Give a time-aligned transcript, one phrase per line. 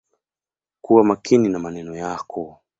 [0.81, 2.61] Kuwa makini na maneno yako.